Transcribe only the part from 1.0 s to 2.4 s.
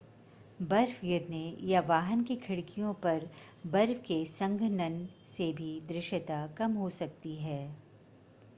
गिरने या वाहन की